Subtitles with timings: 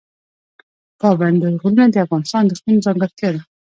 [0.99, 3.41] پابندی غرونه د افغانستان د اقلیم ځانګړتیا ده.